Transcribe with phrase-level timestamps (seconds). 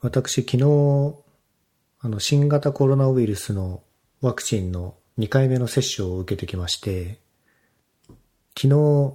[0.00, 0.62] 私昨日、
[2.00, 3.82] あの、新型コロナウイルスの
[4.20, 7.18] ワクチンの2回目の接種を受けてきまして、
[8.56, 9.14] 昨日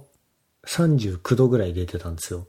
[0.66, 2.46] 39度ぐらい出てたんですよ。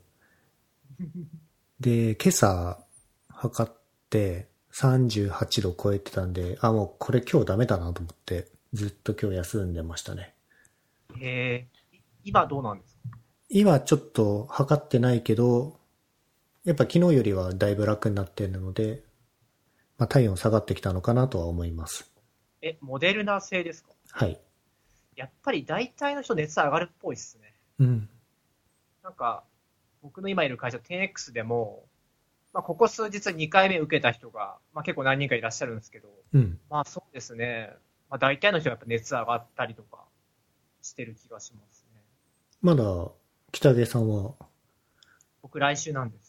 [1.79, 2.83] で、今朝
[3.29, 3.71] 測っ
[4.09, 10.33] て38度超えてたんで、あ、もうこれ今日ダメだなと思って、ずっと今日休んでましたね。
[12.25, 13.17] 今どうなんですか？
[13.47, 15.79] 今ちょっと測ってないけど、
[16.65, 19.03] やっぱ昨日よりはだいぶ楽になっているので、
[19.97, 22.11] まあ、体温下がってきたのかなとは思います。
[22.61, 23.91] え、モデルナ製ですか？
[24.11, 24.39] はい。
[25.15, 27.53] やっぱり大体の人熱上がるっぽいっすね。
[27.79, 28.09] うん。
[29.03, 29.43] なんか、
[30.01, 31.85] 僕の今いる会社 10X でも、
[32.51, 36.59] まあ、ここ数日2回目受けた人が、まあ、結構何人かいらっしゃるんですけど、うん。
[36.69, 37.69] まあそうですね。
[38.09, 40.03] まあ大体の人がやっぱ熱上がったりとか
[40.81, 42.01] してる気がしますね。
[42.61, 42.83] まだ、
[43.51, 44.33] 北出さんは、
[45.41, 46.24] 僕来週なんです。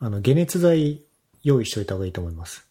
[0.00, 1.02] あの、解熱剤
[1.42, 2.68] 用意しといた方がいいと思います。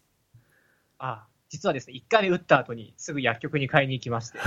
[0.99, 4.39] あ実はですね、1回目打った後にすぐ薬局に買いに行きまして、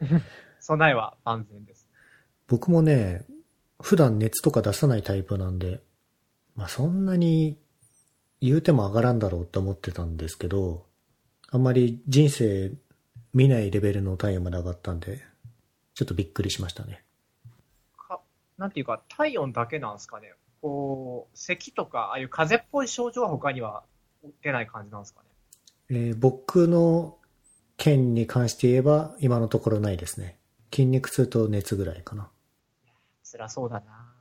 [0.60, 1.88] 備えは万全です。
[2.46, 3.24] 僕もね、
[3.80, 5.80] 普段熱とか出さないタイプなんで、
[6.56, 7.58] まあそんなに
[8.40, 10.86] 言うても上がらんだろうって思ってたんですけど、
[11.50, 12.72] あんまり人生
[13.32, 15.22] 見ないレベルの体温まで上がったんで、
[15.94, 17.04] ちょっとびっくりしましたね。
[17.96, 18.20] か
[18.56, 20.34] なんていうか、体温だけなんですかね。
[20.60, 23.84] こう、咳とか、ああいう風邪っぽい症状は他には
[24.42, 25.26] 出ない感じなんですかね？
[25.90, 27.16] えー僕の
[27.76, 30.36] 件に関して言えば、今のところないですね。
[30.72, 32.28] 筋肉痛と熱ぐらいかな。
[33.22, 34.12] 辛そうだな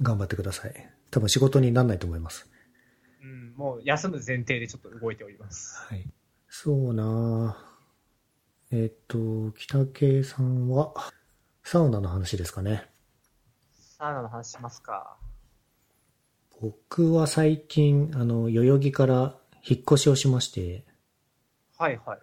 [0.00, 0.90] 頑張ってください。
[1.10, 2.48] 多分仕事にならないと思います。
[3.20, 5.76] うん、もう休む前提でちょっと動いております。
[5.88, 6.08] はい。
[6.48, 10.94] そうなぁえっ、と、北系さんは、
[11.64, 12.88] サウナの話ですかね。
[13.98, 15.16] サウナの話しますか。
[16.60, 20.84] 僕は最近、あの、代々木から引っ越しをしまして、
[21.76, 22.18] はいはい。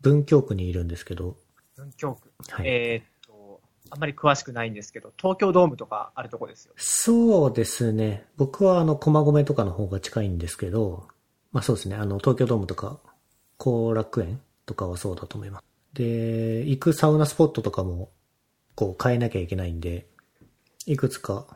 [0.00, 1.36] 文京区にいるんですけど、
[1.76, 2.32] 文京区。
[2.48, 2.66] はい。
[2.66, 3.60] えーっと、
[3.90, 6.74] あんまり詳しくないんですけど、東京ドームとかあるとこですよ。
[6.76, 8.26] そうですね。
[8.36, 11.06] 僕はあの、駒込とかの方が近いんですけど、
[11.52, 11.94] まあそうですね。
[11.94, 12.98] あの、東京ドームとか、
[13.56, 15.64] 後楽園とかはそうだと思います。
[15.94, 18.10] で、行くサウナスポットとかも、
[18.74, 20.08] こう変えなきゃいけないんで、
[20.86, 21.46] いくつか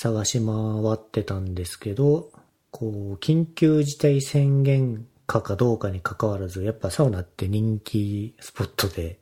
[0.00, 0.54] 探し回
[0.92, 2.30] ってたんですけど、
[2.70, 9.18] こう、緊急事態宣言下かどうかに関わらず、やっぱサウナって人気スポットで、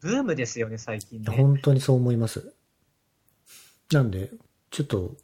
[0.00, 1.36] ブームですよね、最近ね。
[1.36, 2.56] 本当にそう思います。
[3.92, 4.32] なんで、
[4.72, 5.14] ちょっと、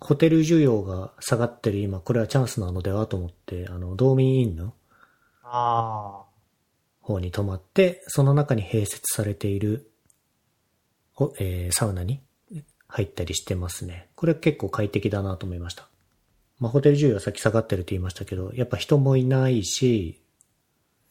[0.00, 4.72] ホテル需要が下がってる今、これはチャンスなのではと思って、あの、道民インの
[5.42, 6.24] あ
[7.02, 9.92] 方に泊まって、その中に併設されている、
[11.12, 12.22] ほえーサウナに
[12.92, 14.08] 入ったりしてますね。
[14.14, 15.88] これ結構快適だなと思いました。
[16.58, 20.22] まあ、ホテル需要はさっき下がってるって言いましたけど、やっぱ人もいないし、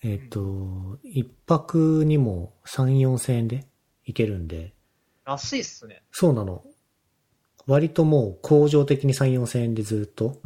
[0.04, 3.66] えっ、と、一泊にも3、4千円で
[4.06, 4.74] 行けるんで、
[5.26, 6.02] あ、安いっすね。
[6.12, 6.64] そうなの。
[7.68, 10.42] 割ともう恒常的に3、4千円でずっと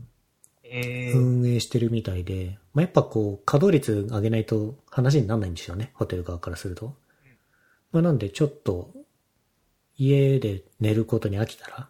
[0.77, 6.95] えー、運営してるみたいで、まあ、やっぱこう、稼働率上げないと話にならないんですよね、ホテル側からすると。
[7.91, 8.91] まあ、なんでちょっと、
[9.97, 11.89] 家で寝ることに飽きたら、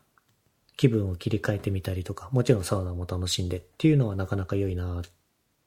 [0.77, 5.01] 気分を切り替えてみたりとか、もちろんサウナも楽しんでっていうのはなかなか良いな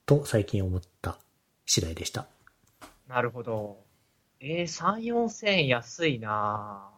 [0.05, 1.17] と最近思った
[1.65, 2.27] 次第でした。
[3.07, 3.77] なるほど。
[4.39, 6.89] えー、3、4千円安いな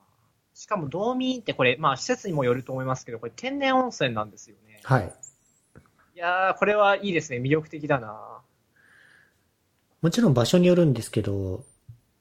[0.54, 4.80] しかも、道民ってこれ、まあ、施設にもよると思いますけど、これ天然温泉なんですよね。
[4.84, 5.14] はい。
[6.16, 7.40] いやー、これはいいですね。
[7.40, 8.42] 魅力的だな
[10.02, 11.64] もちろん場所によるんですけど、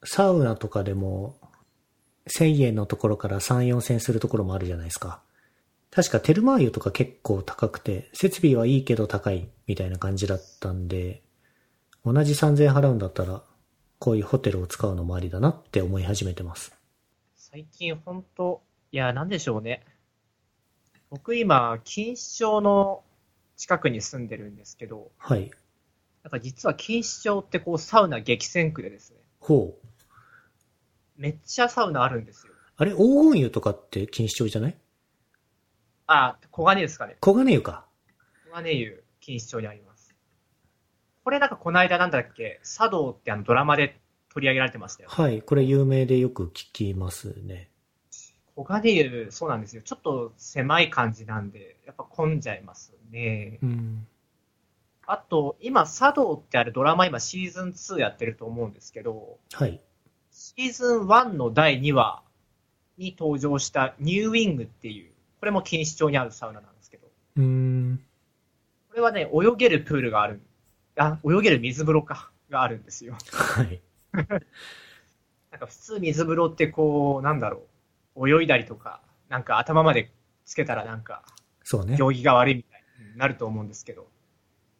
[0.03, 1.35] サウナとかでも、
[2.27, 5.21] 1000円のところから3、4千するところもあるじゃないですか。
[5.89, 11.21] 確かテルマー湯とか結構高くて、設備はいいけど高いみたいな感じだったんで、
[12.05, 13.43] 同じ3000円払うんだったら、
[13.99, 16.73] こういうホテルを使うのもありだなって思い始めてます。
[17.35, 18.61] 最近ほんと、
[18.91, 19.83] いや、なんでしょうね。
[21.09, 23.03] 僕今、錦糸町の
[23.57, 25.51] 近くに住んでるんですけど、はい。
[26.23, 29.87] なんか実は錦糸町ってこうサウナ激戦区でですね、ほう。
[31.21, 32.53] めっちゃサウナあるんですよ。
[32.77, 32.97] あれ、黄
[33.31, 34.77] 金湯とかって錦糸町じゃない？
[36.07, 37.15] あ、小金湯ですかね。
[37.21, 37.85] 黄金湯か。
[38.49, 40.15] 小金湯、錦糸町にあります。
[41.23, 44.01] これなんかこの間なんだっけ、茶道ってあのドラマで
[44.33, 45.09] 取り上げられてましたよ。
[45.09, 45.43] はい。
[45.43, 47.69] これ有名でよく聞きますね。
[48.55, 49.83] 小金湯、そうなんですよ。
[49.83, 53.59] ちょっと狭い感じなんで、やっぱ混んじゃいますね。
[53.61, 54.07] うん。
[55.05, 59.81] あと、今、茶道ってあるドラマ今シーズン2やってると思うんですけど、はい。
[60.57, 62.21] シーズン1の第2話
[62.97, 67.07] に登場したニューウィングっていう、これも錦糸町にあるサウナなんですけど、
[67.37, 68.01] うーん。
[68.89, 70.41] これはね、泳げるプールがある。
[70.97, 73.15] あ、泳げる水風呂か、があるんですよ。
[73.31, 73.79] はい。
[74.13, 77.65] なんか普通水風呂ってこう、なんだろ
[78.15, 80.11] う、泳いだりとか、なんか頭まで
[80.43, 81.23] つけたらなんか、
[81.63, 81.95] そうね。
[81.95, 82.83] 行儀が悪いみたい
[83.13, 84.09] になると思うんですけど、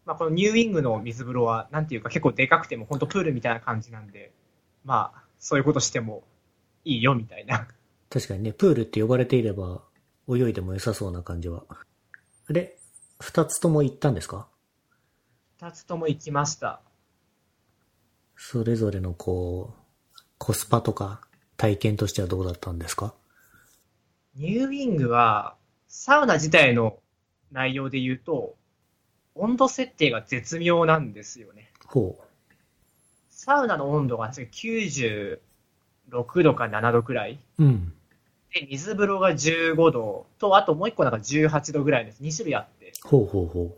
[0.06, 4.33] まあこのニューウィングの水風呂は、なんていうか結構でかくても、本当プールみたいな感じなんで、
[4.83, 6.24] まあ、そういうことしても
[6.86, 7.68] いいよみたいな。
[8.10, 9.82] 確かにね、プールって呼ばれていれば、
[10.30, 11.64] 泳いでも良さそうな感じは。
[11.70, 12.78] あれ
[13.20, 14.48] 二つとも行ったんですか？
[15.58, 16.82] 二つとも行きました。
[18.36, 21.22] それぞれのこう、コスパとか
[21.58, 23.14] 体験としてはどうだったんですか？
[24.36, 25.56] ニューウィングは、
[25.88, 27.00] サウナ自体の
[27.52, 28.56] 内容で言うと、
[29.36, 31.72] 温度設定が絶妙なんですよね。
[31.86, 32.20] ほ
[33.44, 35.40] サウナの温度が96
[36.12, 37.40] 度か7度くらい。
[37.58, 37.64] う。
[37.64, 37.92] うん。
[38.54, 42.22] で、水風呂が15度と、あともう一個なんか18度ぐらいです。
[42.22, 42.94] 2種類あって。
[43.02, 43.76] ほうほうほ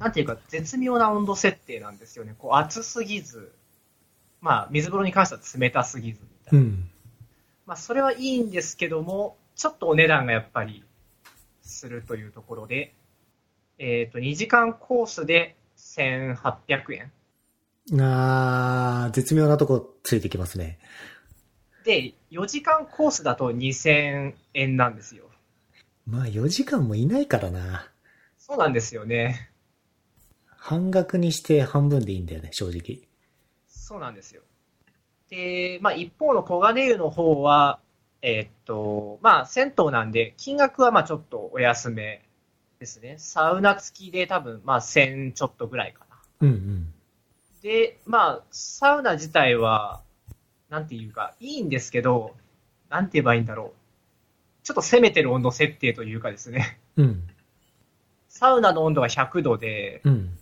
[0.00, 2.34] なんていうか、絶妙な温度設定なんですよね。
[2.36, 3.52] こう、熱すぎず、
[4.40, 6.58] まあ、水風呂に関しては冷たすぎずみたう。
[6.58, 6.68] いうな。
[6.70, 6.90] ん。
[7.66, 10.82] まあ、それはいいんですけども、ちょっとお値段がやっぱり
[11.62, 12.92] するというところで、
[13.78, 17.12] えっ、と、2時間コースで1800円。
[17.98, 20.78] あー、絶妙なとこついてきますね。
[21.84, 25.24] で、4時間コースだと2000円なんですよ。
[26.06, 27.90] まあ4時間もいないからな。
[28.38, 29.50] そうなんですよね。
[30.46, 33.08] 半額にして半分でいいんだよね、正直。
[33.66, 34.42] そうなんですよ。
[35.30, 37.80] で、まあ一方の小金湯の方は、
[38.22, 42.22] えーっと、まあ銭湯なんで、金額はまあちょっとお安め
[42.78, 43.16] ですね。
[43.18, 46.16] サウナ付きで多分まあ1000ちょっとぐらいかな。
[46.40, 46.94] うんうん。
[47.62, 50.02] で、まあサウナ自体は、
[50.68, 52.34] なんていうか、いいんですけど、
[52.88, 53.80] なんて言えばいいんだろう。
[54.62, 56.78] ちょっと攻めてる温度設定というかですね。
[56.96, 57.22] うん。
[58.28, 60.38] サウナの温度が100度で、うん。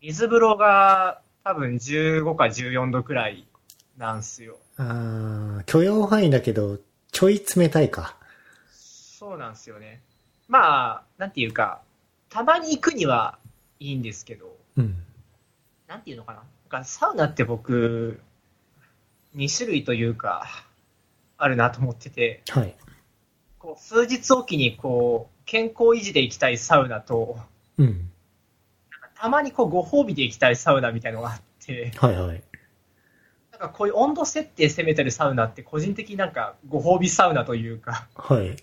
[0.00, 3.46] 水風呂が多分15か14度くらい
[3.98, 4.56] なんすよ。
[4.76, 6.78] あー、許容範囲だけど、
[7.12, 8.16] ちょい冷たいか。
[8.72, 10.00] そうなんですよね。
[10.48, 11.82] まあ、なんていうか、
[12.30, 13.38] たまに行くには
[13.78, 14.96] いいんですけど、うん。
[15.90, 16.42] なんていうのかな？
[16.68, 18.20] かサウナって僕、
[19.36, 20.46] 2種類というか、
[21.36, 22.76] あるなと思ってて、はい。
[23.58, 27.40] こう数日おきにこう、健康維持で行きたいサウナと、
[27.76, 28.08] うん。
[29.16, 32.42] たまにこうご褒美で行きたいサウナみたいのがあって、はいはい。
[33.50, 38.54] なんかこういう温度設定攻めてるサウナって個人的になんかご褒美サウナというか、はい。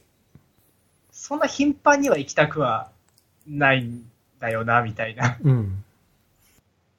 [1.12, 2.90] そんな頻繁には行きたくは
[3.46, 4.10] ないん
[4.40, 5.38] だよな、みたいな。
[5.44, 5.84] うん。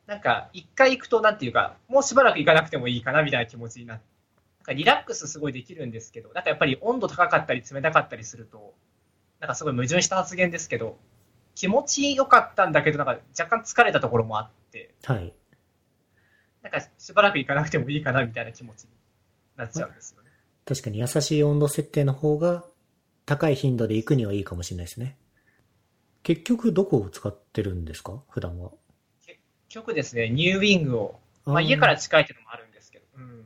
[0.08, 4.04] なんか、一回行くと、なんていうか、もうしばらく行かなくてもいいかな、みたいな気持ちになって。
[4.60, 8.74] なんかリラックスすごいできるんですけど、なんかやっぱり温度高かったり冷たかったりすると、
[9.38, 10.98] なんかすごい矛盾した発言ですけど、
[11.54, 15.34] 気持ちよかったんだけど、なんか若干疲れたところもあって、はい。
[16.62, 18.90] なんかしばらく行かなくてもいいかな、みたいな気持ちに
[19.56, 20.30] なっちゃうんですよね。
[20.64, 22.64] 確かに優しい温度設定の方が
[23.26, 25.18] 高い頻度で行くにはいいかもしれないですね。
[26.22, 28.22] 結局どこを使ってるんですか？
[28.30, 28.72] 普段は。
[29.68, 33.44] 結局ですね、ニューウィングを、まあ、家から近いっていうのもあるんですけど、うん、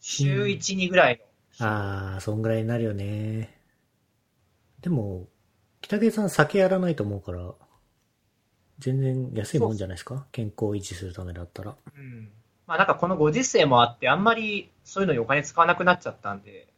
[0.00, 1.20] 週1、2ぐらい
[1.60, 1.66] の。
[1.66, 3.54] ああ、そんぐらいになるよね。
[4.80, 5.26] でも、
[5.80, 7.54] 北毛さん酒やらないと思うから、
[8.78, 10.26] 全然安いもんじゃないですか？
[10.30, 11.76] 健康を維持するためだったら。
[11.96, 12.30] うん。
[12.66, 16.68] まあなんかこのご時世もあって、あんまりそういうのにお金使わなくなっちゃったんで、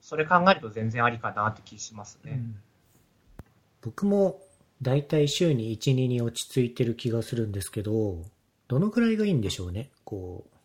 [0.00, 2.40] それ考えると全然ありかなって気しますね。
[3.82, 4.40] 僕も、
[4.80, 8.24] だいたい週に1、2に落ち着いてる気がするんですけど、
[8.68, 9.90] どのくらいがいいんでしょうね？
[10.04, 10.56] こう、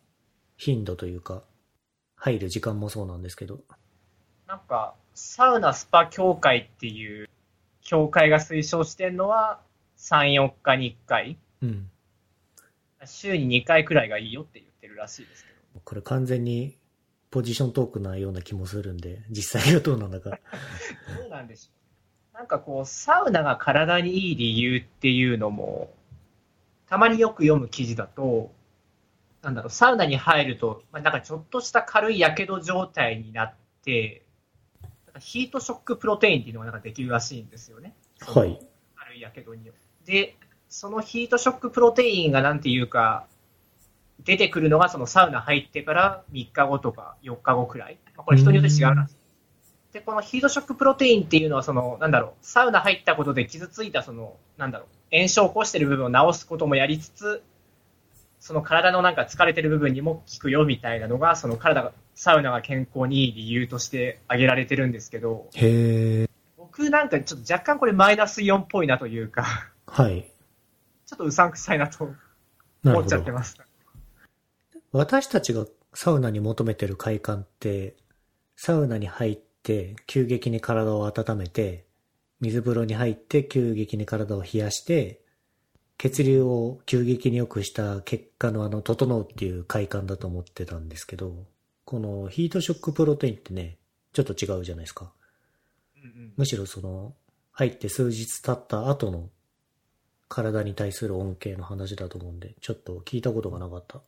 [0.56, 1.42] 頻度というか、
[2.16, 3.60] 入る時間もそうなんですけど。
[4.46, 7.28] なんか、サウナスパ協会っていう
[7.82, 9.60] 協会が推奨してるのは、
[9.98, 11.90] 3、4日に1回、うん。
[13.04, 15.80] 週に2回くらいがいいよって言ってるらしいですけど。
[15.84, 16.78] これ完全に
[17.30, 20.30] ポジショントークなような気もするんで、実際がどうなのか。
[21.18, 21.83] どうなんでしょう。
[22.34, 25.94] なんかこう、サウナが体にいい理由っていうのも、
[26.88, 28.50] たまによく読む記事だと、
[29.40, 34.24] なんだろう、サウナに入ると、まあ、なんかちょっとした軽い火傷状態になって、
[34.82, 37.94] なんかヒートショックプロテインっていうのがなんかできるらしいんですよね。
[38.20, 38.58] はい。
[38.96, 40.12] 軽い火傷によって。
[40.12, 40.36] で、
[40.68, 43.28] そのヒートショックプロテインがなんていうか、
[44.24, 47.98] 出てくるのがそのサウナ入ってから3日後とか4日後くらい。
[48.16, 49.23] まあ、これ人によって違うらしい。
[49.94, 57.44] で、このヒートショックプロテインっていうのは、その、なんだろう、サウナ入ったことで傷ついた、その、なんだろう、炎症を起こしてる部分を治すこともやりつつ、
[58.40, 66.28] その体のなんか疲れてる部分にも効くよみたいなのが、その体が、サウナが健康にいい理由として挙げられてるんですけど、へえ。
[66.56, 69.46] 僕僕なんかちょっと若干これマイナスイオンっぽいなというか、
[69.86, 70.28] はい。
[71.06, 72.10] ちょっとうさんくさいなと
[72.84, 73.30] 思っちゃって。
[73.30, 73.56] ます。
[74.90, 77.94] 私たちがサウナに求めてる快感って、
[78.56, 79.53] サウナに入って
[80.06, 81.86] 急激に体を温めて、
[82.40, 85.20] 水風呂に入って急激に体を冷やして、
[85.96, 91.46] 血流を急激に良くした結果のあの、整うっていう快感だと思ってたんですけど、
[91.84, 93.78] このヒートショックプロテインってね、
[94.12, 95.12] ちょっと違うじゃないですか。
[96.36, 97.14] むしろその、
[97.52, 99.30] 入って数日経った後の
[100.28, 104.02] 体に対する恩恵の話だと思うんで、ちょっと聞いたことがなかった。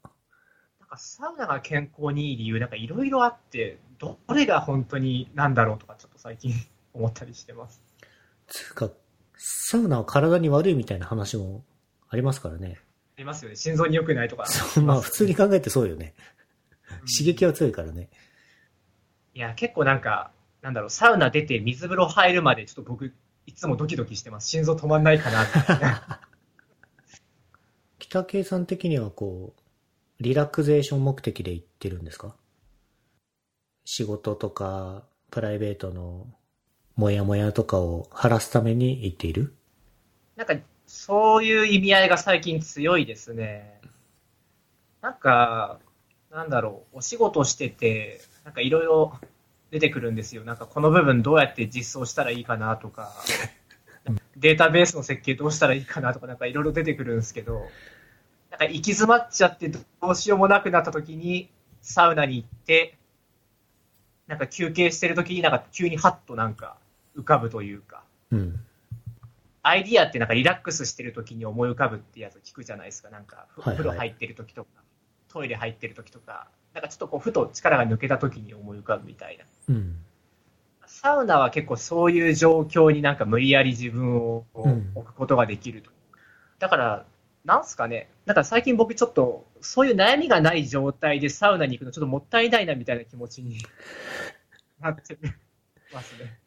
[0.99, 6.53] サウナが健康にいい理由なんかいろいろあって、どれが本当になんだろうとかちょっと最近
[6.93, 7.81] 思ったりしてます。
[8.47, 8.91] つうか、
[9.37, 11.65] サウナは体に悪いみたいな話も
[12.09, 12.79] ありますからね。
[13.17, 13.57] ありますよね。
[13.57, 14.47] 心臓に良くないとか。
[14.47, 16.15] そうまあ普通に考えてそうよね。
[16.19, 16.37] うん
[17.19, 18.09] 刺激は強いからね。
[19.35, 20.31] いや、結構なんか、
[20.63, 23.13] なんだろう、サウナ出て水風呂入るまでちょっと僕、
[23.47, 24.49] いつもドキドキしてます。
[24.49, 25.53] 心臓止まんないかなって。
[27.99, 29.61] 北系さん的にはこう、
[30.19, 32.35] リラクゼーション目的で行ってるんですか？
[33.85, 36.27] 仕事とか、プライベートの
[36.97, 39.55] モヤモヤとかを晴らすために行っている？
[40.37, 40.55] なんか、
[40.87, 43.81] そういう意味合いが最近強いですね。
[45.03, 45.79] なんか、
[46.31, 49.13] なんだろう、お仕事してて、なんかいろいろ
[49.71, 50.45] 出てくるんですよ。
[50.45, 53.13] なんかこの部分どうやって実装したらいいかなとか、
[54.37, 57.67] データベースの設計どうしたらいいかなとか、なんかいろいろ出てくるんですけど、
[58.59, 61.51] なんか行き詰まっちゃってどうしようもなくなった時に、
[61.83, 62.97] サウナに行って、
[64.27, 66.77] なんか休憩してる時になんか急にハッとなんか
[67.17, 68.61] 浮かぶというか、うん。
[69.63, 73.11] アイディアってなんかリラックスしてる時に思い浮かぶってやつ聞くじゃないですか。
[73.11, 74.71] なんか、風呂入ってる時とか、
[75.29, 79.45] トイレ入ってる時とか、なんかちょっとこう、ふと力が抜けた時に思い浮かぶみたいな。
[79.69, 79.97] うん。
[80.87, 85.91] サウナは結構そういう状況になんか無理やり自分をうん置くことができると。
[86.59, 87.05] だから、
[87.47, 88.11] なんすかね？
[88.27, 93.59] なんか最近僕ちょっと、そういう悩みがない状態でサウナに行くのちょっともったいないなみたいな気持ちに
[94.81, 95.17] なって
[95.95, 96.39] ますね。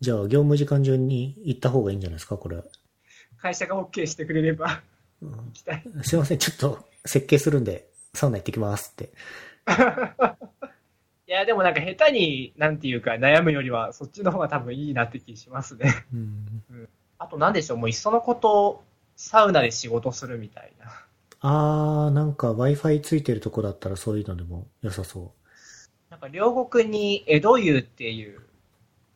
[0.00, 2.62] じゃあ、業務時間中に行った方がいいんじゃないですか、これ。
[3.38, 4.82] 会社が OK してくれれば
[5.20, 5.84] うん行きたい。
[6.02, 9.10] すいません、ちょっと設計するんで、サウナ行ってきますって。
[11.26, 16.06] いや、でもなんか下手に、なんていうか悩むよりは、そっちの方が多分いいなって気しますね。
[16.12, 16.88] うん。
[17.18, 18.83] あとなんでしょう、もういっそのこと、
[19.16, 20.86] サウナで仕事するみたいな。
[21.40, 25.34] あー、なんか Wi-Fi ついてるとこだったらそういうのでも良さそ
[26.08, 28.40] なんか両国に江戸湯っていう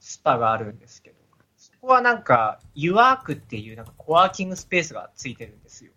[0.01, 1.17] スパがあるんですけど、
[1.57, 5.93] そこはなんか、湯ワークっていうなんかコワーキングスペースがついてるんですよ。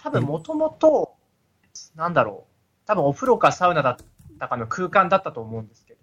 [0.00, 1.14] 多分もともと、
[1.94, 3.96] なんだろう、多分お風呂かサウナだっ
[4.38, 6.00] たかの空間だったと思うんですけど、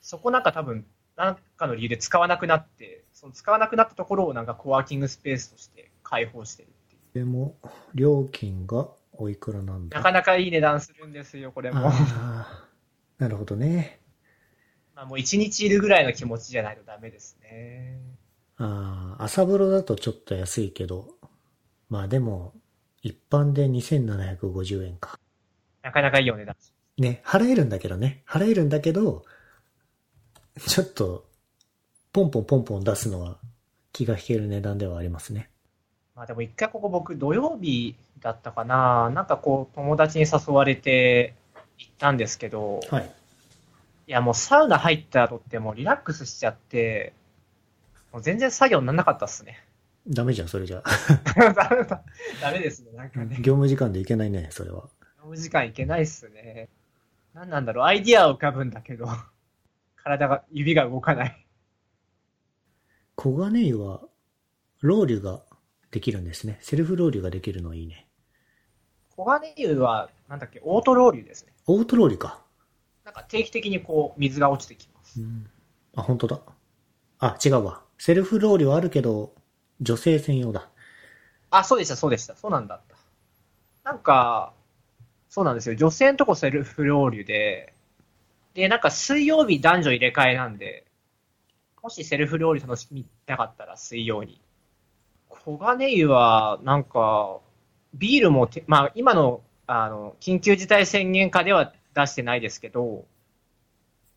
[0.00, 0.86] そこなんか多分、
[1.16, 6.68] なんかの理由で使わなくなって、その使わなくなったところをなんかコワーキングスペースとして開放してる。
[7.14, 7.56] でも、
[7.94, 9.98] 料金がおいくらなんだ？
[9.98, 11.78] なかなかいい値段するんですよ、これも。
[11.84, 14.00] あーなるほどね。
[14.96, 18.00] まあもう一日いるぐらいの気持ちじゃないとダメですね。
[18.56, 21.14] あー朝風呂だとちょっと安いけど、
[21.88, 22.52] まあでも、
[23.02, 25.18] 一般で2750円か。
[25.82, 26.56] なかなかいいお値段。
[26.98, 28.24] ね、払えるんだけどね。
[28.26, 29.24] 払えるんだけど、
[30.66, 31.28] ちょっと、
[32.12, 33.38] ポンポンポンポン出すのは
[33.92, 35.50] 気が引ける値段ではありますね。
[36.14, 39.10] まあでも一回ここ僕土曜日だったかな。
[39.10, 41.34] なんかこう友達に誘われて
[41.78, 43.10] 行ったんですけど、はい。
[44.06, 47.14] いやもうサウナ入った後ってもうリラックスしちゃって、
[48.12, 49.64] もう全然作業にならなかったっすね。
[50.06, 50.82] ダメじゃん、それじゃ。
[52.40, 53.36] ダメですね、なんかね。
[53.36, 54.82] 業務時間でいけないね、それは。
[54.82, 54.88] 業
[55.22, 56.68] 務時間いけないっすね。
[57.32, 59.08] なんなんだろう、アイディアは浮かぶんだけど、
[59.96, 61.46] 体が、指が動かない。
[63.16, 64.02] 小金湯は、
[64.82, 65.42] ロウリュが
[65.94, 66.58] できるんですね。
[66.60, 68.08] セルフロウリュができるのはいいね。
[69.16, 71.52] 黄金湯は、なんだっけ、オートローリュですね。
[71.68, 72.42] オートロウリュか。
[73.04, 75.20] なんか定期的にこう、水が落ちてきます。
[75.20, 75.48] うん。
[75.94, 76.40] あ、本当だ。
[77.20, 77.80] あ、違うわ。
[77.96, 79.36] セルフロウリュはあるけど、
[79.80, 80.68] 女性専用だ。
[81.50, 82.34] あ、そうでした、そうでした。
[82.34, 82.96] そうなんだった。
[83.84, 84.52] なんか、
[85.28, 85.76] そうなんですよ。
[85.76, 87.72] 女性のとこセルフロウリュで、
[88.54, 90.88] で、なんか水曜日男女入れ替えなんで、
[91.80, 94.43] もしセルフロウリュ楽しみたかったら水曜に。
[95.44, 97.40] 黄金湯は、なんか、
[97.94, 103.04] ビールもて、まあ今の、あの、緊急事態宣言下では出してないですけど、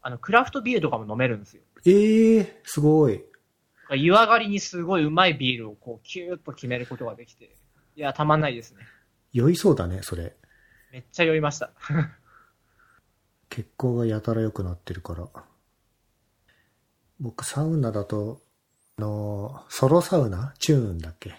[0.02, 1.62] あの、クラフトビールとかも飲めるんですよ。
[1.86, 3.24] ええー、すごい。
[3.92, 7.56] 湯上がりにすごいうまいビールをこう、キューッと決めることができて、
[7.96, 8.80] いや、たまんないですね。
[9.34, 10.36] 酔いそうだね、それ。
[10.92, 11.72] めっちゃ酔いました。
[13.50, 15.28] 血行がやたら良くなってるから。
[17.20, 18.47] 僕、サウナだと、あ
[18.98, 20.54] の、ソロサウナ？
[20.60, 21.36] チューンだっけ？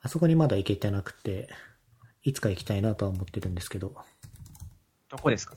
[0.00, 1.48] あそこにまだ行けてなくて、
[2.22, 3.94] いつか行きたいなとは思ってるんですけど、
[5.08, 5.54] どこですか？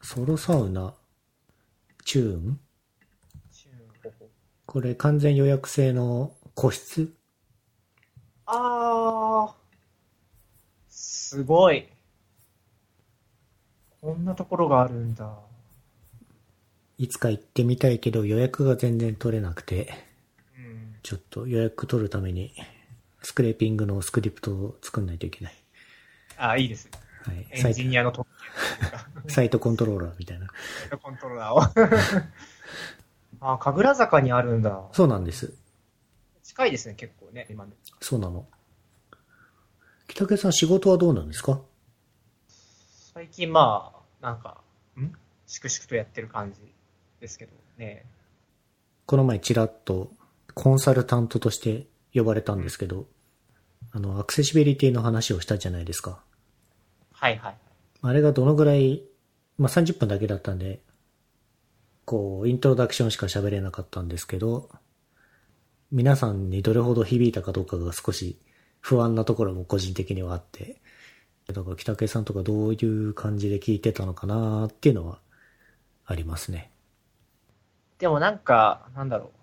[0.00, 0.94] ソロサウナ？
[2.04, 2.60] チューン？
[3.52, 4.12] チューン。
[4.64, 7.12] これ完全予約制の個室？
[8.46, 9.52] あー、
[10.88, 11.86] すごい。
[14.00, 15.30] こんなところがあるんだ。
[16.96, 20.07] いつか行ってみたいけど予約が全然取れなくて、うん。
[21.02, 22.52] ちょっと予約取るために、
[23.22, 25.54] スクレーピングのスクリプトを作んないといけない。
[26.36, 26.88] あー、いいです。
[27.24, 27.46] はい。
[27.50, 28.28] エンサイジニアのトト
[29.30, 30.48] サイトコントローラーみたいな。
[31.02, 31.60] コントローラーを。
[33.40, 34.88] あー、神楽坂にあるんだ。
[34.92, 35.54] そうなんです。
[36.42, 37.72] 近いですね、結構ね、今の。
[38.00, 38.48] そうなの。
[40.08, 41.60] 北家さん仕事はどうなんですか？
[43.14, 44.62] 最近まあ、なんか、
[44.96, 45.12] ん？
[45.46, 46.60] 粛々とやってる感じ
[47.20, 48.06] ですけどね。
[49.06, 50.12] この前ちらっと
[50.54, 53.06] コンサルタントとして呼ばれたんですけど、
[53.92, 56.20] あの、アクセシビリティの話をしたじゃないですか。
[57.12, 57.56] はいはい。
[58.02, 59.02] あれがどのぐらい、
[59.56, 60.80] まあ、30分だけだったんで、
[62.04, 64.70] こう、イントロダクションしか喋れなかったんですけど、
[65.90, 68.38] 皆さんにどれほど響いたかどうかが少し
[68.80, 70.80] 不安なところも個人的にはあって、
[71.46, 75.18] だから北家さんとかどういう感じで聞いてたのかなっていうのは
[76.04, 76.70] ありますね。
[77.98, 79.37] でもなんか、なんだろう。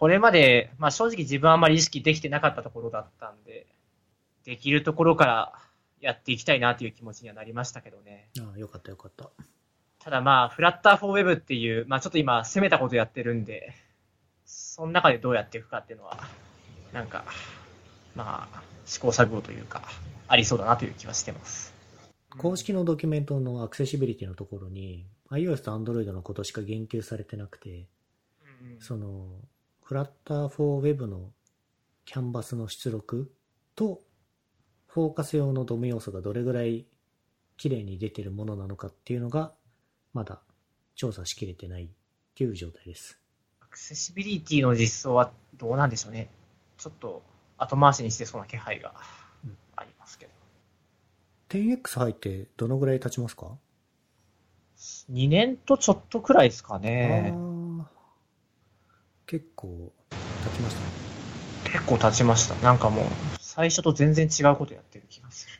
[0.00, 3.66] これまで、まあ正直自分はあんまり意識できてなかったところだったんで、
[4.46, 5.52] できるところから
[6.00, 8.30] やっていきたいなという気持ちにはなりましたけどね。
[8.38, 9.28] ああ、よかったよかった。
[9.98, 13.74] ただまあ、フラッターフォーウェブっていう、まあちょっと今攻めたことやってるんで、
[14.46, 16.16] その中でどうやっていくかっていうのは、
[16.94, 17.26] なんか、
[18.16, 19.82] まあ、試行錯誤というか、
[20.28, 21.74] ありそうだなという気はしてます。
[22.38, 27.86] 公式のドキュメントのアクセシビリティのところに iOS と Android のことしか言及されてなくて、
[28.62, 29.26] うんうんその、
[29.90, 31.32] フラッターフォーウェブの
[32.04, 33.28] キャンバスの出力
[33.74, 34.00] と、
[34.86, 36.86] フォーカス用のドム要素がどれぐらい
[37.56, 39.52] 綺麗に出てるものなのかっていうのが、
[40.12, 40.42] まだ
[40.94, 41.88] 調査しきれてないっ
[42.36, 43.18] ていう状態です。
[43.62, 46.28] アクセシビリティの実装はどうなんでしょうね。
[46.78, 47.24] ちょっと
[47.58, 48.94] 後回しにしてそうな気配が
[49.44, 50.32] うんありますけど。
[51.48, 53.58] 10X 入ってどのぐらい経ちますか、
[55.10, 57.34] 2年とちょっとくらいですかあね。
[59.36, 59.92] ー結構
[60.44, 60.86] 経ちましたね。
[61.64, 62.54] 結構経ちました。
[62.56, 63.04] なんかもう、
[63.38, 65.54] 最初と全然違うことやってる気がする。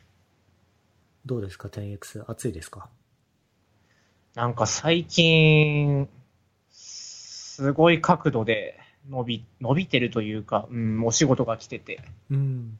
[1.25, 2.89] どうですか？10X 暑いですか？
[4.33, 6.09] なんか最近、
[6.71, 8.79] すごい角度で
[9.09, 12.79] 伸び、伸びてるというか、うん、お仕事が来てて、うん。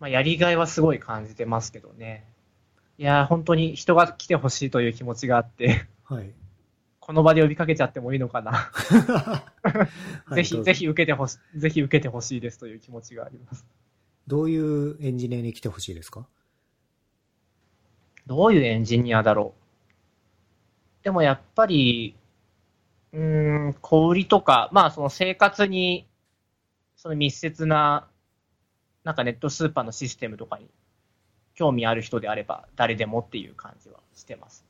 [0.00, 2.24] まあ、やりがいはすごい感じてますけどね。
[2.98, 6.30] いやー、本当に人が来てほしいという気持ちがあって、はい。
[7.10, 8.52] この場で呼びかけちゃってもいいのかな。
[8.52, 9.42] は
[10.30, 13.66] いぜひ、ぜひ受けてほし、ぜひ受けてほしいですという気持ちがあります。
[14.28, 16.24] どういうエンジニアに来てほしいですか？
[18.28, 19.54] どういうエンジニアだろ
[21.02, 21.04] う。
[21.04, 22.14] でもやっぱり、
[23.12, 26.06] うーん、小売りとか、まあその生活に、
[26.94, 28.06] その密接な、
[29.02, 30.70] なんかネットスーパーのシステムとかに
[31.56, 34.64] 興味ある人であれば誰でもっていう感じはしてます。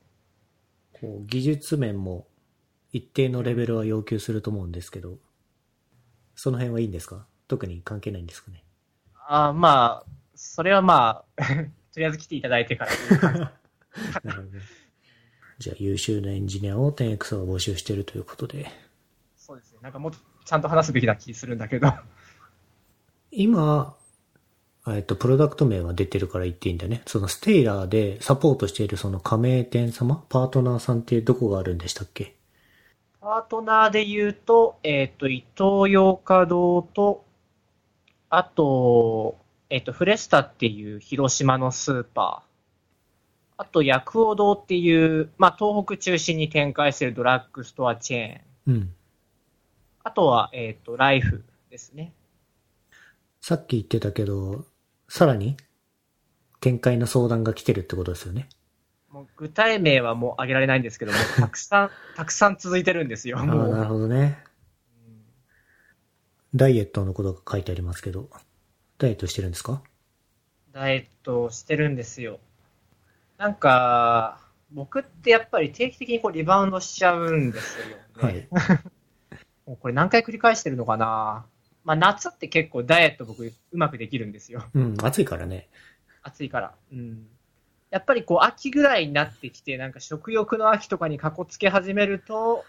[0.93, 2.25] こう技術面も
[2.93, 5.17] 一定のレベルは要求すると思うんですけど、
[6.35, 7.25] その辺はいいんですか？
[7.47, 8.63] 特に関係ないんですかね？
[9.27, 11.43] あーまあ、それはまあ、
[11.93, 12.91] とりあえず来ていただいてから
[14.23, 14.59] なるほどね。
[15.59, 18.67] じゃあ優秀なエンジニアを 10X は募集しているということで。
[19.37, 19.79] そうですね。
[19.81, 21.93] なんかもっとちゃんと話すべきな気するんだけど。
[23.29, 23.95] 今、
[24.87, 27.03] えっと、プロダクト名は出てるから言っていいんだね。
[27.05, 32.35] そのステイラーでサポートしているその加盟店様、パートナーさんってどこがあるんでしたっけ？
[33.21, 37.23] パートナーで言うと、えっ、と、伊東洋華堂と、
[38.31, 39.37] あと、
[39.69, 43.61] えっ、と、フレスタっていう広島のスーパー。
[43.61, 48.73] あと、薬王堂っていう、まあ、東北中心に展開しているドラッグストアチェーン。
[48.73, 48.93] うん。
[50.03, 52.13] あとは、えっ、と、ライフですね。
[53.39, 54.65] さっき言ってたけど、
[55.07, 55.57] さらに
[56.59, 58.49] 展開の相談が来てるってことですよね。
[59.11, 63.37] もう具体名はもう挙げられないんですけども、 たくさん、たくさん続いてるんですよ。
[63.37, 64.43] ああ、もうなるほどね。
[66.55, 68.29] ダイエットのことが書いてありますけど、
[68.97, 69.81] ダイエットしてるんですか？
[70.71, 72.39] ダイエットをしてるんですよ。
[73.37, 74.39] なんか、
[74.71, 77.95] 僕ってやっぱり定期的にこうリバウンドしちゃうんですよ、ね。
[78.15, 78.47] はい。
[79.65, 81.45] もうこれ何回繰り返してるのかな
[81.83, 84.63] まあ夏って結構ダイエット僕うまくできるんですよ。
[84.73, 85.69] うん、暑いからね。
[86.23, 86.73] 暑いから。
[86.91, 87.27] うん。
[87.91, 92.65] やっぱりこう秋ぐらいになってきて、なんか食欲の秋とかにかこつけ始めると、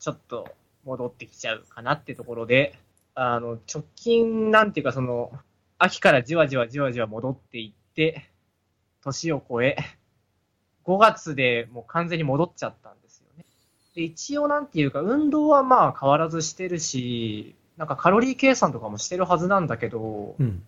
[0.00, 0.48] ちょっと
[0.84, 2.74] 戻ってきちゃうかなってところで、
[3.14, 5.30] あの、直近なんていうかその、
[5.78, 8.30] 秋からじわじわじわじわ戻っていって、
[9.04, 9.76] 年を越え、
[10.84, 13.44] 5月でもう完全に戻っちゃったんですよね。
[13.94, 20.62] で、一応なんていうか、運動はまあ変わらずしてるし、なんかカロリー計算とかもしてるはずなんだけど、うん。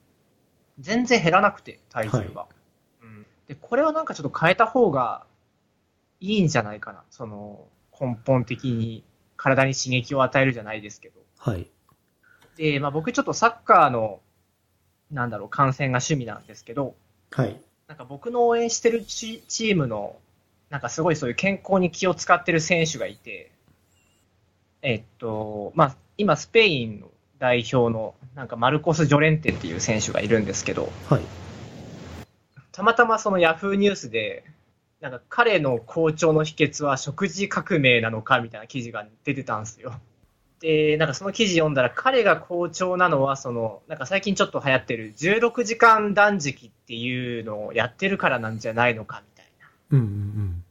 [0.78, 2.42] 全然減らなくて、体重が。
[2.42, 2.46] うん、
[3.52, 5.26] で、これはなんかちょっと変えた方が
[6.20, 7.02] いいんじゃないかな。
[7.10, 7.66] その、
[8.00, 9.04] 根本的に
[9.36, 11.20] 体に刺激を与えるじゃないですけど。
[11.36, 11.68] はい。
[12.56, 14.20] で、まあ僕ちょっとサッカーの、
[15.10, 16.94] なんだろう、観戦が趣味なんですけど、
[17.30, 17.60] はい。
[17.88, 20.16] なんか僕の応援してるチチームの、
[20.70, 23.52] なんかすごいそういう健康に気を使ってる選手がいて、
[24.80, 31.22] えっと、まあ今スペインの代表の、なんかマルコス・ジョレンテっていう選手がいるんですけど、はい。
[32.72, 34.44] たまたまそのヤフーニュースで、
[35.00, 39.94] なんか彼の好調の秘訣は食事革命なのかみたいな記事が出てたんですよ。
[40.61, 49.68] で、なんかその記事読んだら彼が好調なのはその、なんか最近ちょっと流行ってる16時間断食っていうのをやってるからなんじゃないのかみたいな。
[49.90, 50.64] うんうん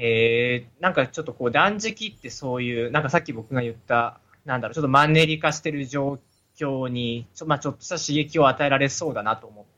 [0.00, 6.20] えー、なんかちょっとこう断食ってそういう、なんかさっき僕が言った、なんだろう、ちょっとマンネリ化してる状
[6.56, 9.77] 況に、ちょ,、まあ、ちょっとした刺激を与えられそうだなと思って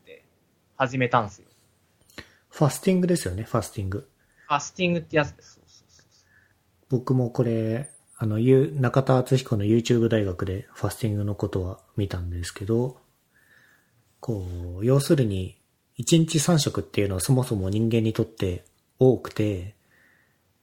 [0.80, 1.44] 始めたんですよ。
[2.48, 4.08] ファスティングですよね、ファスティング。
[4.48, 5.54] ファスティングってやつです。
[5.56, 6.06] そうそうそう
[6.88, 12.96] 僕もこれ、あの、ゆ中田敦彦の YouTube 大学でファスティングのことは見たんですけど、
[14.20, 15.58] こう、要するに、
[15.98, 18.64] 1日3食っていうのはそもそも人間にとって
[18.98, 19.74] 多くて、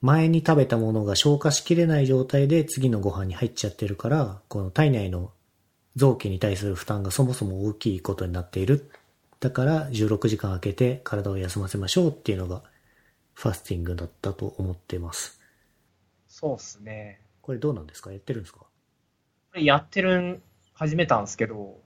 [0.02, 5.32] 前に食べたものが消化しきれない状態で次のご飯に入っちゃってるから、この体内の
[5.96, 8.90] 臓器に対する負担がそもそも大きいことになっている。
[9.40, 12.64] だから16時間空けて体を休ませましょうっていうのが
[13.34, 15.40] ファスティングだったと思ってます。
[16.28, 17.22] そうっすね。
[17.42, 18.12] これどうなんですか？
[18.12, 18.60] やってるんですか？
[18.60, 18.66] こ
[19.54, 20.42] れやってるん、
[20.74, 21.80] 始めたんですけど、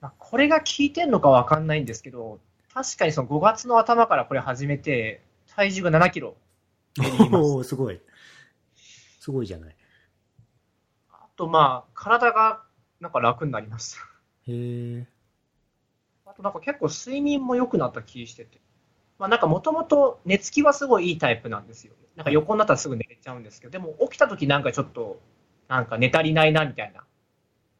[0.00, 2.40] まあ、これが効いてんのかわかんないんですけど、
[2.72, 5.22] 確かにその5月の頭からこれ始めて、
[5.54, 6.36] 体重が7キロ。
[6.98, 8.00] おーすごい。
[9.20, 9.76] すごいじゃない。
[11.10, 12.62] あとまあ、体が
[13.00, 13.98] なんか楽になりました。
[14.46, 15.06] へえ。
[16.36, 18.58] となんか結構睡眠も良くなった気してて。
[19.18, 21.94] まあなんかもともと寝つきはすごいいいタイプなんですよ。
[22.16, 25.20] なんか横になったらすぐ寝れちゃうんですけど、でも起きた時なんかちょっと、
[25.68, 27.02] なんか寝足りないなみたいな。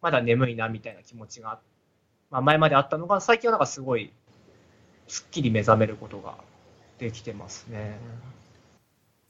[0.02, 1.58] まだ眠いなみたいな気持ちが、
[2.30, 4.12] まあ前まであったのが、最近はなんかすごい、
[5.08, 6.36] すっきり目覚めることが
[6.98, 7.98] できてますね。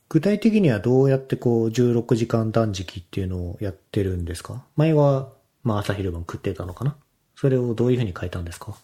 [0.08, 4.64] 具体的にはどうやってこう16時間断食っていうのをやってるんですか？
[4.76, 6.96] 前は、まあ朝昼晩食ってたのかな？
[7.34, 8.76] それをどういうふうに変えたんですか？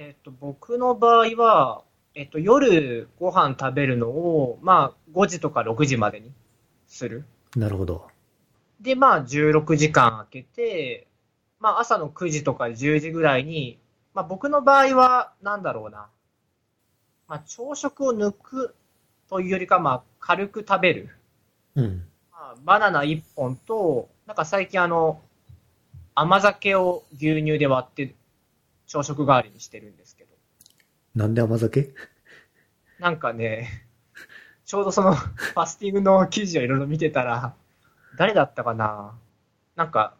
[0.00, 1.82] えっと、僕の場合は、
[2.14, 6.30] えっと、夜ご飯食べるのを、まあ5時とか6時までに
[6.86, 7.24] する。
[7.56, 8.06] なるほど。
[8.80, 11.08] で、まあ、16時間空けて、
[11.58, 13.80] まあ、朝の9時とか10時ぐらいに、
[14.14, 16.06] まあ、僕の場合は、なんだろうな。
[17.26, 18.76] まあ、朝食を抜く
[19.28, 21.08] というよりか、まあ、軽く食べる。
[21.74, 22.04] うん。
[22.30, 25.20] まあ、バナナ1本と、なんか最近あの、
[26.14, 28.14] 甘酒を牛乳で割って
[28.88, 30.34] 朝食代わりにしてるんですけど。
[31.14, 31.94] なんで甘酒？
[32.98, 33.86] なんかね、
[34.64, 37.54] ちょうどその ファスティングの記事をいろいろ見てたら、
[38.16, 39.16] 誰だったかな？
[39.76, 40.14] なんか、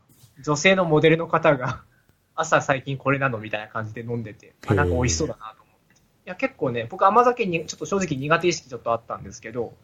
[0.45, 1.83] 女性のモデルの方が、
[2.37, 5.95] 朝最近これなのみたいな感じで飲んでて、あなんか美味しそうだなと思って。
[5.95, 9.75] いや、結構ね、僕甘酒にちょっと正直苦手意識ちょっとあったんですけど、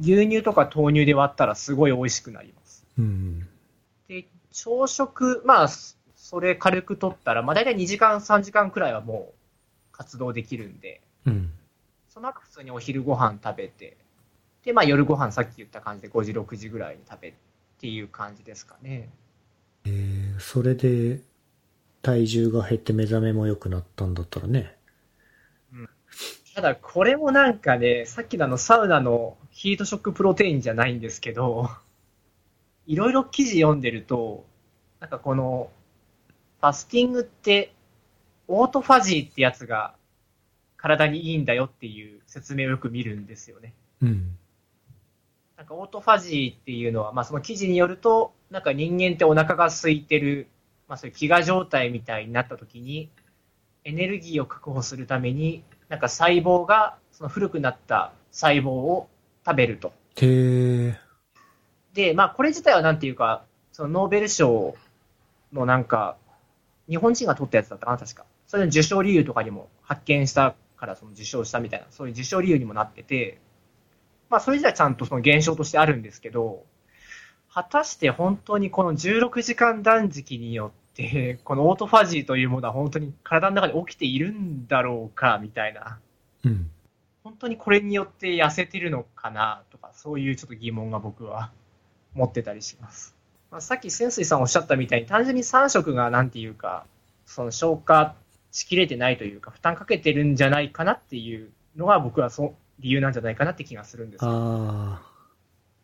[0.00, 2.84] 牛乳とか豆乳で割ったらすごい美味しくなります。
[2.98, 3.48] うん。
[4.08, 5.68] で、朝食、まあ、
[6.34, 9.34] それ軽く取ったら、まあ大体2時間、3時間くらいはもう
[9.92, 11.52] 活動できるんで、うん。
[12.08, 13.96] その後普通にお昼ご飯食べて、
[14.64, 17.34] で、まあ夜ご飯さっき言った感じで5時、6時ぐらいに食べっ
[17.78, 19.10] ていう感じですかね。
[19.84, 21.20] えー、それで
[22.02, 24.74] 体重が減って目覚めも良くなったんだったらね。
[26.56, 31.70] ただこれもなんかね、さっきのあのサウナのヒートショックプロテインじゃないんですけど、
[32.88, 34.44] いろいろ記事読んでると、
[34.98, 35.70] なんかこの、
[36.64, 37.74] ファスティングって、
[38.48, 39.94] オートファジーってやつが
[40.78, 43.74] 体にいいんだよっていう説明をよく見るんですよね。
[44.00, 44.38] うん。
[45.58, 50.46] なんかオートファジーっていうのは、まあその記事によると、なんか人間ってお腹が空いてる、
[50.88, 53.10] まあそういう飢餓状態みたいになった時に、
[53.84, 59.10] エネルギーを確保するために、なんか細胞が、その古くなった細胞を
[59.44, 59.92] 食べると。
[60.16, 60.98] へえ。
[61.92, 64.74] で、まあこれ自体はなんていうか、そのノーベル賞
[65.52, 66.16] のなんか、
[66.88, 68.24] 日本人が取ったやつだったかな、確か。
[68.46, 73.38] それの受賞理由とかにも発見したからその受賞したみたいな、そういう受賞理由にもなってて、
[74.28, 76.64] まあそれ自体ちゃんとその現象としてあるんですけど、
[77.52, 86.00] 果たして本当にこの16時間断食によって、 このオートファジーというものは本当に体の中で起きているんだろうか、みたいな。
[86.44, 86.70] うん。
[87.22, 91.52] 本当にこれによって痩せてるのかな、とか、そういうちょっと疑問が僕は
[92.12, 93.16] 持ってたりします。
[93.54, 96.86] まあ、さっき潜水さんおっしゃったみたいに、単純に3食がなんていうか、
[97.24, 98.16] その消化
[98.50, 105.02] しきれてないというか、負担かけてるんじゃないかなっていうのが僕はそう理由なんじゃないかなって気がするんですよああ。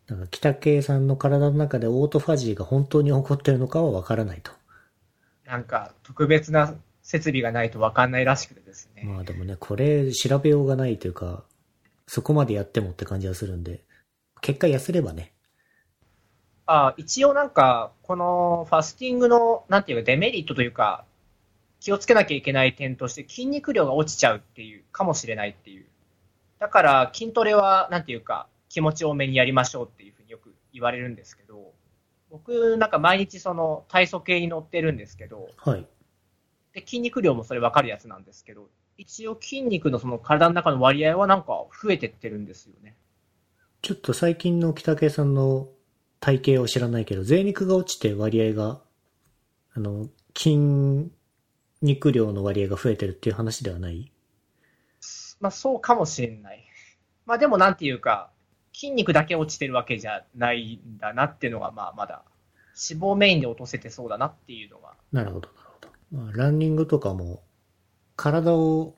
[0.05, 4.51] だから北系さんの体の中でオートファジーが本当に起こってるのかはわからないと。
[5.45, 9.03] なんか特別な設備がないと分かんないらしくてですね。
[9.05, 11.45] まあでもね、これ調べようがないというか、
[12.05, 13.85] そこまでやってもって感じがするんで、
[14.41, 15.31] 結果痩せればね。
[16.65, 21.05] あ一応なんか、このファスティングの、なんていうか、デメリットというか、
[21.79, 25.85] 気をつけなきゃいけない点として、筋肉量が落ちちゃうっていう、かもしれないっていう。
[26.59, 31.73] だから、筋トレは、なんていうか、気持ち多めにやりましょうっていうふうによく言われるんですけど、
[32.29, 35.85] 僕、なんか毎日その体組計に乗ってるんですけど、はい。
[36.73, 42.95] で、筋肉量もそれ分かるやつなんですけど、一応筋肉のその体の中の割合はなんか増えてってるんですよね。
[43.81, 45.67] ちょっと最近の北系さんの
[46.21, 48.79] 体型を知らないけど、贅肉が落ちて割合が、
[49.73, 50.07] あの、
[50.37, 51.09] 筋
[51.81, 54.13] 肉量の割合が増えてるっていう話ではない？
[55.41, 56.63] まあそうかもしれない。
[57.25, 58.31] まあでもなんていうか、
[58.73, 62.23] 筋肉だけ落ちてるわけじゃないんだなっていうのが、まあまだ
[62.89, 64.93] 脂肪メインで落とせてそうだなっていうのが。
[65.11, 65.89] なるほど、なるほど。
[66.11, 67.41] まあ、ランニングとかも、
[68.15, 68.95] 体を、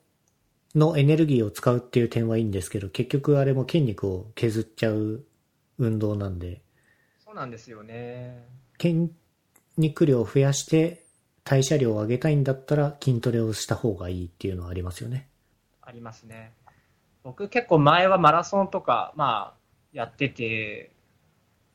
[0.74, 5.24] のエネルギーを使うっていう点はいいんですけど、結局あれも筋肉を削っちゃう
[5.78, 6.60] 運動なんで、
[7.34, 8.46] そうなんですよね。
[8.80, 9.10] 筋
[9.76, 11.04] 肉量を増やして
[11.42, 15.26] 代謝量を上げたいんだったら筋トレをした方がいいっていうのはありますよね。
[15.82, 16.52] ありますね。
[17.24, 19.54] 僕結構前はマラソンとか、まあ
[19.92, 20.92] やってて、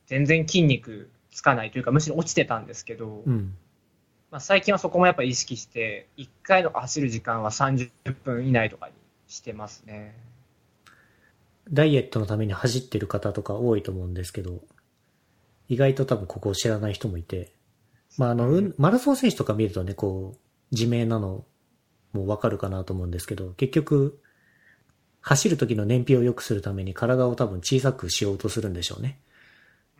[0.06, 3.54] 全然筋肉つかないというか、むしろ落ちてたんですけど、うん。
[4.30, 7.90] まあ、最近はそこもやっぱ意識して、1回の走る時間は30
[8.24, 8.94] 分以内とかに
[9.28, 10.16] してますね。
[11.70, 14.62] ダイエットのために走ってる方とか多いと思うんですけど、
[15.70, 17.52] 意外と多分ここを知らない人もいて、
[18.18, 20.38] まああの、うんマラソン選手とか見るとね、こう、
[20.72, 21.44] 自明なの
[22.12, 24.20] もわかるかなと思うんですけど、結局、
[25.20, 29.20] 走る時の燃費を良くするために体を多分小さくしようとするんでしょうね。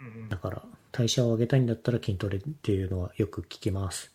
[0.01, 4.13] うんうんだから、代謝を上げたいんだったら筋トレっていうのはよく聞きます。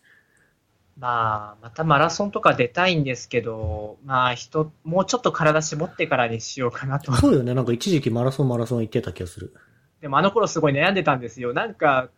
[0.98, 7.12] まあ、またマラソンとか出たいんですけど、まあ、人、もうちょっと体絞ってからにしようかなと。
[7.14, 9.54] そうよね、なんか一時期マラソンマラソン行ってた気がする。
[10.00, 11.52] でもあの頃すごい悩んでたんですよ。
[11.52, 12.08] なんか、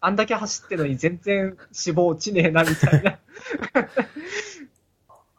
[0.00, 1.56] あんだけ走ってるのに全然脂
[1.96, 3.18] 肪落ちねえな、みたいな。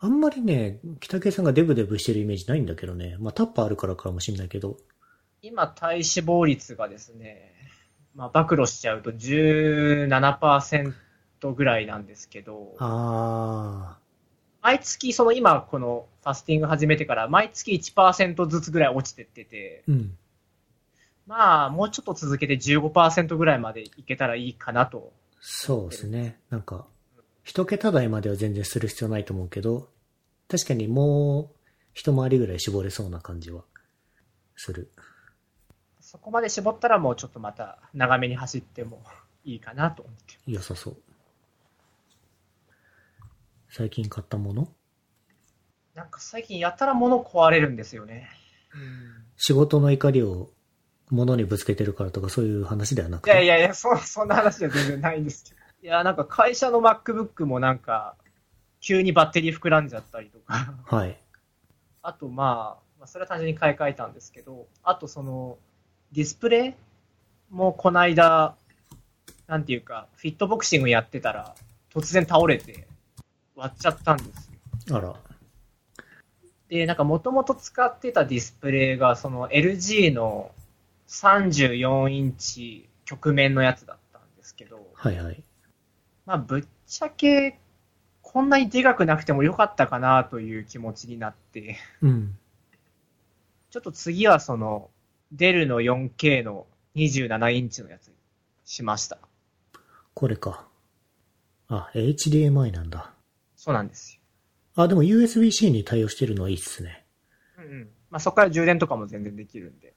[0.01, 3.17] あんまりね、北系さんがデブデブしてるイメージないんだけどね。
[3.19, 4.77] まあタッパーあるからかもしれないけど。
[5.41, 7.53] 今、体脂肪率がですね、
[8.15, 10.93] まあ、暴露しちゃうと17%
[11.55, 13.97] ぐらいなんですけど、あ
[14.61, 20.17] 毎月、その今、このファスティング始めてから、毎月1%ずつぐらい落ちてってて、ー、うん。
[21.29, 25.13] まあ、もうちょっと続けて15%ぐらいまでいけたらいいかなと。
[25.39, 26.39] そうですね。
[26.49, 26.87] なんか、
[27.43, 29.89] 一桁台までは全然する必要ないと思うけど、
[30.47, 31.55] 確かにもう
[31.93, 33.63] 一回りぐらい絞れそうな感じは
[34.55, 34.91] する。
[35.99, 39.03] そこまで絞ったらもうちょっとまた長めに走っても
[39.43, 40.39] いいかなと思って。
[40.47, 40.97] 良さそう。
[43.69, 44.67] 最近買ったもの？
[45.93, 48.31] なんか最近やたら物壊れるんですよね。
[49.37, 50.49] 仕事の怒りを
[51.09, 53.37] 物にぶつけてるからとかそういう話ではなくいて。
[53.37, 55.57] やいやいや、そ そんな話は全然ないんですけど。
[55.81, 58.15] いや、なんか会社の MacBook もなんか、
[58.81, 61.17] 急にバッテリー膨らんじゃったりとか、はい。
[62.01, 65.57] あとまあ、まあ、それは単純に買い替えたんですけど、あとその、
[66.11, 66.73] ディスプレイ
[67.49, 68.55] もこの間、
[69.47, 71.55] なんていうか、フィットボクシングやってたら、
[71.93, 72.87] 突然倒れて、
[73.55, 74.51] 割っちゃったんです
[74.87, 74.97] よ。
[74.97, 75.15] あら。
[76.69, 80.51] で、なんかもともと使ってたディスプレイが、その LG の
[81.09, 85.43] 34インチ曲面のやつだったんですけど、はいはい。
[86.25, 87.59] まあぶっちゃけ、
[88.21, 92.37] こんなにでかくなくてもよかったかなという気持ちになって、うん。
[93.71, 94.91] ちょっと次はその、
[95.31, 98.13] デルの 4K の27インチのやつに
[98.63, 99.17] しました。
[100.13, 100.67] これか。
[101.67, 103.13] あ、HDMI なんだ。
[103.55, 104.21] そうなんですよ。
[104.75, 107.05] あ、でも USB-C に対応してるのはいいっすね。
[107.57, 107.89] うんうん。
[108.11, 109.93] まあそこから充電とかも全然できるんで。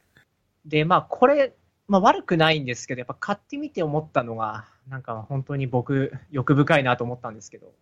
[0.65, 1.55] で、まあこれ、
[1.89, 7.73] まあ悪くないんですけど、やっぱ買ってみて思ったのが、なんか本当に僕、欲深いなと思ったんですけど、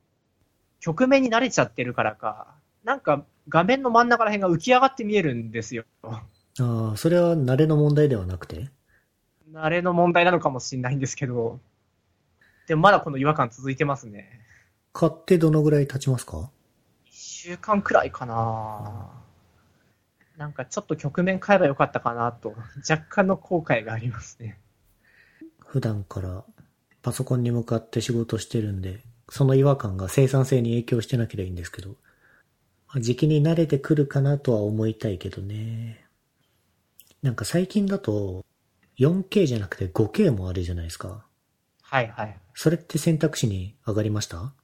[0.80, 5.84] 曲面に慣れちゃってるからか、なんか画面の真ん中ら辺が浮き上がって見えるんですよ。
[6.02, 6.22] あ
[6.58, 8.70] あ、それは慣れの問題ではなくて？
[9.52, 11.60] 慣れの問題なのかもしれないんですけど、
[12.66, 14.40] でもまだこの違和感続いてますね。
[14.92, 16.50] 買ってどのぐらい経ちますか？
[17.04, 19.10] 一週間くらいかな
[20.40, 22.56] なんかちょっと局面変えばよかったかなと、
[22.88, 24.58] 若干の後悔がありますね。
[25.58, 26.44] 普段から
[27.02, 31.90] パソコンに向かって仕事してるんで、その違和感が生産性に影響してなければいいんですけど、
[32.88, 36.06] まあ時期に慣れてくるかなとは思いたいけどね。
[37.20, 38.42] なんか最近だと
[38.98, 41.26] 4K じゃなくて 5K もあるじゃないですか。
[41.82, 42.40] はいはい。
[42.54, 44.54] それって選択肢に上がりました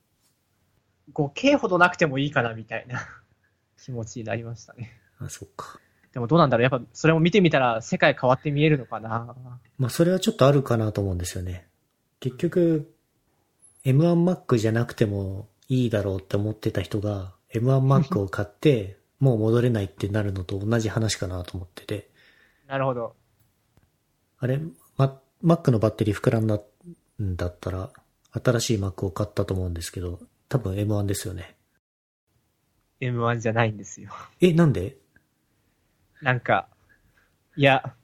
[1.13, 3.07] ？5K ほどなくてもいいかなみたいな
[3.77, 5.03] 気持ちになりましたね。
[5.19, 5.81] あ、そっか。
[6.13, 9.37] でもどうなんだろうやっぱそれも見てみたら世界変わって見えるのかな
[9.77, 11.69] まあそれはちょっとあるかなと思うんですよね。
[12.21, 12.95] 結局、
[13.85, 22.11] M1Mac じゃなくてもいいだろうって思ってた人が M1Mac を買って、もう戻れないってなるのと同じ話かなと思ってて。
[22.67, 23.15] なるほど。
[24.39, 24.59] あれ、
[24.97, 26.61] ま、Mac のバッテリー膨らんだ
[27.23, 27.91] んだったら、
[28.33, 31.57] 新しい Mac を買ったと思うんですけど、多分 M1 ですよね。
[33.01, 34.11] M1 じゃないんですよ。
[34.41, 34.97] え、なんで？
[36.23, 36.69] なんか、
[37.57, 37.95] いや、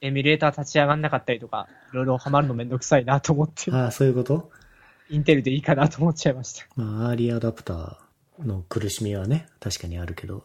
[0.00, 4.50] エミュレーター立ち上がんなかったりとか、いろいろハマるのめんどくさいなと思って、ああ、そういうこと？
[5.10, 6.66] インテルでいいかなと思っちゃいました。
[6.76, 10.44] まあ、アーリーアダプターの苦しみはね、確かにあるけど。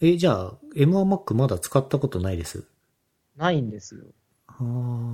[0.00, 2.64] え、じゃあ、M1Mac まだ使ったことないです？
[3.36, 4.04] ないんですよ。
[4.48, 4.64] ああ、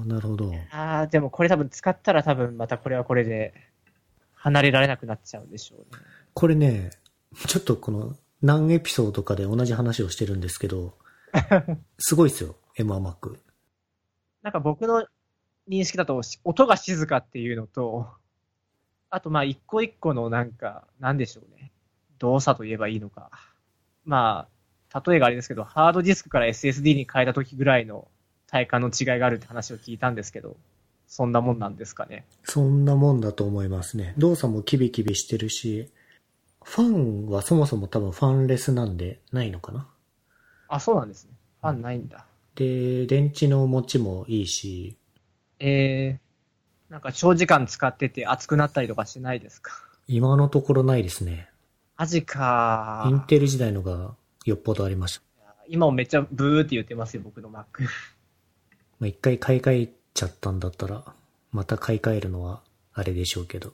[0.06, 0.52] なるほど。
[0.72, 3.52] ああ、でもこれ多分使ったら多分またこれはこれで
[4.34, 6.02] 離れられなくなっちゃうんでしょうね。
[6.32, 6.90] これね、
[7.46, 10.94] ちょっとこの何エピソードかで同じ話をしてるんですけど、
[11.98, 13.36] すごいですよ、M1Mac。
[14.42, 15.06] なんか僕の
[15.68, 18.08] 認識だとし音が静かっていうのと、
[19.10, 21.72] あとまあ一個一個のなんか、なんでしょうね。
[22.18, 23.30] 動作と言えばいいのか。
[24.04, 24.48] ま
[24.92, 28.08] あ、例えがあれですけど、ハードディスクから SSD に変えた時ぐらいの
[28.46, 30.56] 体感の違いがあるって話を聞いたんですけど、
[31.08, 32.24] そんなもんなんですかね。
[32.44, 34.14] そんなもんだと思いますね。
[34.18, 35.90] 動作もキビキビしてるし、
[36.68, 39.86] ファンはそもそも多分ファンレスなんでないのかな？
[40.68, 41.30] あ、そうなんですね。
[41.62, 42.26] ファンないんだ。
[42.56, 44.96] で、電池の持ちもいいし、
[45.60, 49.72] えー、なんか長時間使ってて熱くなったりとかしないですか？
[50.08, 51.48] 今のところないですね。
[51.96, 55.22] マジかインテル時代のがよっぽどありました。
[55.68, 57.84] 今もめっちゃブーって言ってますよ、僕の Mac。
[58.98, 61.04] まあ、一回買い替えちゃったんだったら、
[61.52, 62.60] また買い替えるのは
[62.92, 63.72] あれでしょうけど。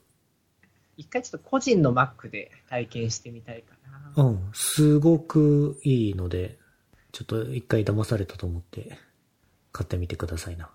[0.97, 3.75] 一回ちょっと個人の Mac で体験してみたいか
[4.17, 4.23] な。
[4.25, 6.59] うん、すごくいいので、
[7.13, 8.99] ちょっと一回騙されたと思って、
[9.73, 10.71] 買ってみてくださいな。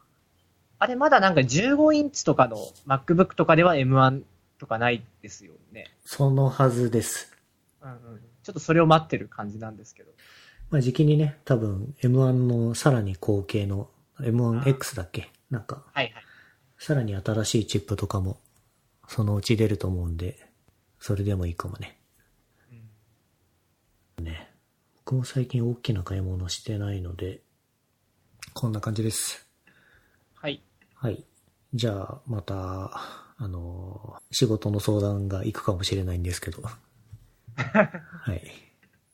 [0.80, 4.22] あれまだなんか15インチとかの MacBook とかでは M1
[4.60, 5.92] とかないですよね。
[6.06, 7.32] そのはずです。
[7.82, 7.98] うんうん。
[8.44, 10.12] ちょっとそれを待ってる感じなんですけど。
[10.70, 15.32] まあ、時期にね、多分 M1 のさらに後継の M1X だっけ？
[15.50, 16.14] なんか、はいはい。
[16.78, 18.40] さらに新しいチップとかも、
[19.08, 20.38] そのうち出ると思うんで、
[21.00, 22.00] それでもいいかもね。
[24.22, 24.52] ね。
[24.98, 27.42] 僕も最近大きな買い物してないので、
[28.54, 29.48] こんな感じです。
[30.36, 30.62] はい。
[30.96, 31.24] はい。
[31.74, 32.92] じゃあ、また、
[33.38, 36.62] あの、仕事の相談が行くかもしれないんですけど。
[37.56, 38.42] はい。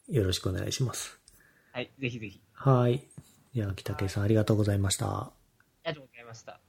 [0.08, 1.20] よろしくお願いします。
[1.72, 1.92] はい。
[2.00, 2.42] ぜひぜひ。
[2.54, 3.06] はい。
[3.54, 5.08] じゃあ、北家さんありがとうございました。
[5.08, 5.34] あ
[5.86, 6.63] りがとうございました。